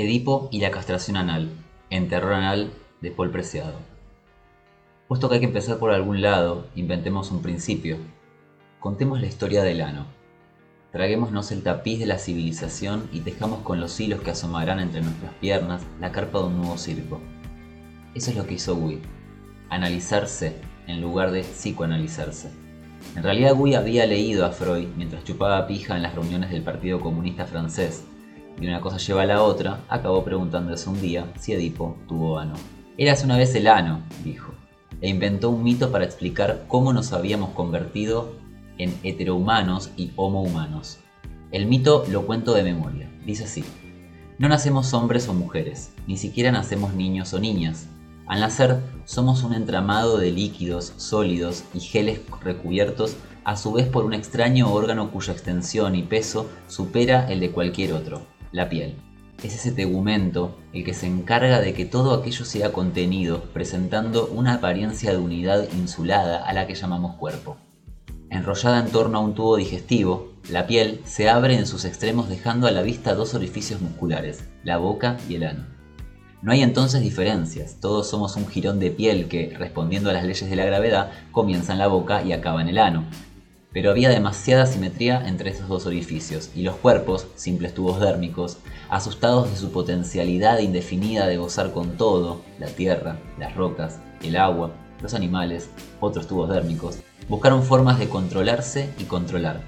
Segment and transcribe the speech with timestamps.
[0.00, 1.50] Edipo y la castración anal,
[1.90, 3.80] en Terror Anal de Paul Preciado.
[5.08, 7.96] Puesto que hay que empezar por algún lado, inventemos un principio.
[8.78, 10.06] Contemos la historia del ano.
[10.92, 15.34] Traguémonos el tapiz de la civilización y tejamos con los hilos que asomarán entre nuestras
[15.40, 17.20] piernas la carpa de un nuevo circo.
[18.14, 19.00] Eso es lo que hizo Gui.
[19.68, 22.52] Analizarse en lugar de psicoanalizarse.
[23.16, 27.00] En realidad Gui había leído a Freud mientras chupaba pija en las reuniones del Partido
[27.00, 28.04] Comunista francés,
[28.60, 32.54] y una cosa lleva a la otra, acabó preguntándose un día si Edipo tuvo ano.
[32.96, 34.52] Érase una vez el ano, dijo,
[35.00, 38.32] e inventó un mito para explicar cómo nos habíamos convertido
[38.78, 40.98] en heterohumanos y homohumanos.
[41.52, 43.64] El mito lo cuento de memoria, dice así.
[44.38, 47.88] No nacemos hombres o mujeres, ni siquiera nacemos niños o niñas.
[48.26, 54.04] Al nacer somos un entramado de líquidos, sólidos y geles recubiertos a su vez por
[54.04, 58.20] un extraño órgano cuya extensión y peso supera el de cualquier otro,
[58.58, 58.96] la piel.
[59.42, 64.54] Es ese tegumento el que se encarga de que todo aquello sea contenido, presentando una
[64.54, 67.56] apariencia de unidad insulada a la que llamamos cuerpo.
[68.30, 72.66] Enrollada en torno a un tubo digestivo, la piel se abre en sus extremos dejando
[72.66, 75.66] a la vista dos orificios musculares, la boca y el ano.
[76.42, 80.50] No hay entonces diferencias, todos somos un jirón de piel que, respondiendo a las leyes
[80.50, 83.04] de la gravedad, comienza en la boca y acaba en el ano,
[83.72, 89.50] pero había demasiada simetría entre esos dos orificios, y los cuerpos, simples tubos dérmicos, asustados
[89.50, 95.14] de su potencialidad indefinida de gozar con todo, la tierra, las rocas, el agua, los
[95.14, 99.60] animales, otros tubos dérmicos, buscaron formas de controlarse y controlar.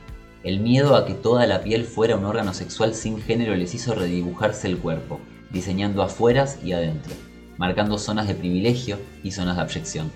[0.43, 3.95] El miedo a que toda la piel fuera un órgano sexual sin género les hizo
[3.95, 7.13] redibujarse el cuerpo, diseñando afueras y adentro,
[7.59, 10.11] marcando zonas de privilegio y zonas de abyección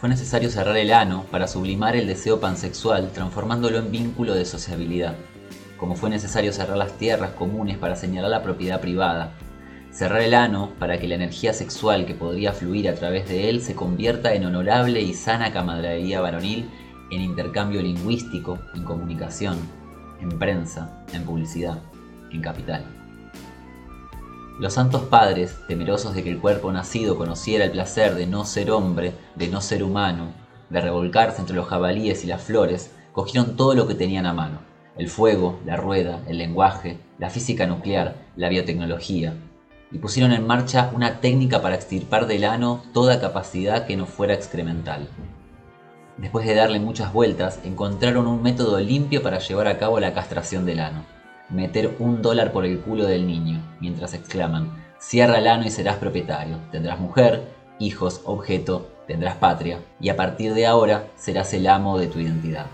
[0.00, 5.14] fue necesario cerrar el ano para sublimar el deseo pansexual, transformándolo en vínculo de sociabilidad,
[5.76, 9.34] como fue necesario cerrar las tierras comunes para señalar la propiedad privada,
[9.92, 13.60] cerrar el ano para que la energía sexual que podría fluir a través de él
[13.60, 16.70] se convierta en honorable y sana camaradería varonil,
[17.10, 19.58] en intercambio lingüístico, en comunicación,
[20.22, 21.78] en prensa, en publicidad,
[22.32, 22.99] en capital.
[24.60, 28.70] Los santos padres, temerosos de que el cuerpo nacido conociera el placer de no ser
[28.70, 30.34] hombre, de no ser humano,
[30.68, 34.58] de revolcarse entre los jabalíes y las flores, cogieron todo lo que tenían a mano.
[34.98, 39.32] El fuego, la rueda, el lenguaje, la física nuclear, la biotecnología,
[39.90, 44.34] y pusieron en marcha una técnica para extirpar del ano toda capacidad que no fuera
[44.34, 45.08] excremental.
[46.18, 50.66] Después de darle muchas vueltas, encontraron un método limpio para llevar a cabo la castración
[50.66, 51.19] del ano
[51.50, 55.96] meter un dólar por el culo del niño, mientras exclaman, cierra el ano y serás
[55.96, 61.98] propietario, tendrás mujer, hijos, objeto, tendrás patria, y a partir de ahora serás el amo
[61.98, 62.66] de tu identidad.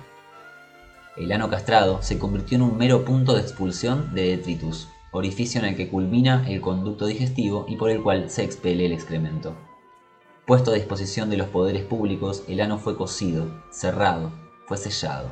[1.16, 5.66] El ano castrado se convirtió en un mero punto de expulsión de detritus, orificio en
[5.66, 9.54] el que culmina el conducto digestivo y por el cual se expele el excremento.
[10.46, 14.30] Puesto a disposición de los poderes públicos, el ano fue cosido, cerrado,
[14.66, 15.30] fue sellado.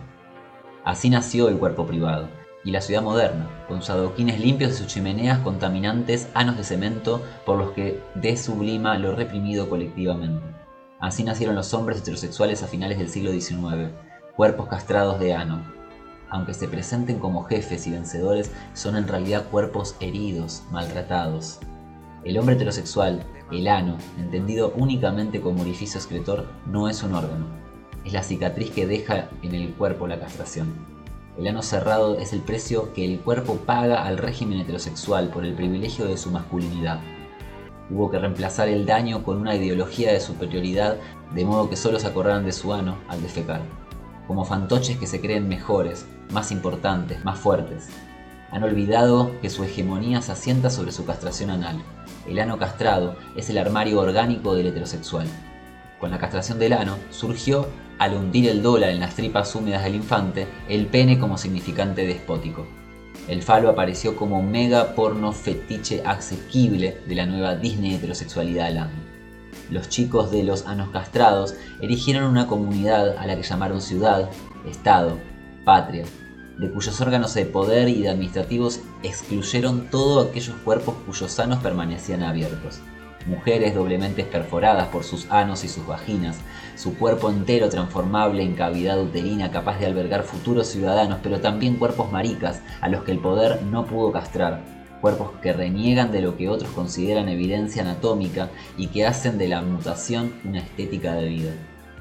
[0.84, 2.28] Así nació el cuerpo privado,
[2.64, 7.22] y la ciudad moderna, con sus adoquines limpios de sus chimeneas contaminantes, anos de cemento
[7.44, 10.42] por los que desublima lo reprimido colectivamente.
[10.98, 13.92] Así nacieron los hombres heterosexuales a finales del siglo XIX,
[14.36, 15.62] cuerpos castrados de ano.
[16.30, 21.60] Aunque se presenten como jefes y vencedores, son en realidad cuerpos heridos, maltratados.
[22.24, 23.22] El hombre heterosexual,
[23.52, 27.46] el ano, entendido únicamente como orificio excretor, no es un órgano.
[28.06, 30.93] Es la cicatriz que deja en el cuerpo la castración.
[31.36, 35.54] El ano cerrado es el precio que el cuerpo paga al régimen heterosexual por el
[35.54, 37.00] privilegio de su masculinidad.
[37.90, 40.96] Hubo que reemplazar el daño con una ideología de superioridad
[41.34, 43.62] de modo que solo se acordaran de su ano al defecar,
[44.28, 47.88] como fantoches que se creen mejores, más importantes, más fuertes.
[48.52, 51.82] Han olvidado que su hegemonía se asienta sobre su castración anal.
[52.28, 55.26] El ano castrado es el armario orgánico del heterosexual.
[55.98, 57.66] Con la castración del ano surgió
[57.98, 62.66] al hundir el dólar en las tripas húmedas del infante, el pene como significante despótico.
[63.28, 68.90] El falo apareció como mega porno fetiche asequible de la nueva Disney heterosexualidad.
[69.70, 74.28] Los chicos de los anos castrados erigieron una comunidad a la que llamaron ciudad,
[74.68, 75.18] estado,
[75.64, 76.04] patria,
[76.58, 82.22] de cuyos órganos de poder y de administrativos excluyeron todos aquellos cuerpos cuyos sanos permanecían
[82.22, 82.80] abiertos
[83.26, 86.38] mujeres doblemente perforadas por sus anos y sus vaginas,
[86.76, 92.10] su cuerpo entero transformable en cavidad uterina capaz de albergar futuros ciudadanos, pero también cuerpos
[92.12, 94.62] maricas a los que el poder no pudo castrar,
[95.00, 99.62] cuerpos que reniegan de lo que otros consideran evidencia anatómica y que hacen de la
[99.62, 101.52] mutación una estética de vida.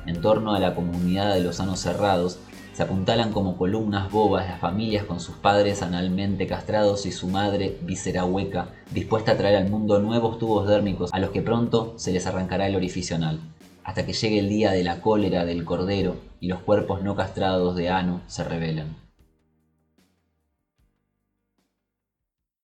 [0.06, 2.40] En torno a la comunidad de los anos cerrados,
[2.74, 7.78] Se apuntalan como columnas bobas las familias con sus padres analmente castrados y su madre
[7.84, 12.12] víscera hueca, dispuesta a traer al mundo nuevos tubos dérmicos a los que pronto se
[12.12, 13.40] les arrancará el orificio anal,
[13.84, 17.76] hasta que llegue el día de la cólera del cordero y los cuerpos no castrados
[17.76, 19.03] de ano se revelan.